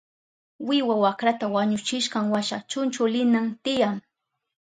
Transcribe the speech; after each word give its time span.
Wiwa 0.67 0.95
wakrata 1.03 1.45
wañuchishkanwasha 1.55 2.57
chunchulinan 2.71 3.47
tiyan. 3.63 3.97